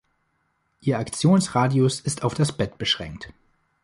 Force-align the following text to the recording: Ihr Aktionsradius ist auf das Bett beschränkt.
Ihr 0.79 0.97
Aktionsradius 0.97 1.99
ist 1.99 2.23
auf 2.23 2.33
das 2.33 2.51
Bett 2.57 2.79
beschränkt. 2.79 3.31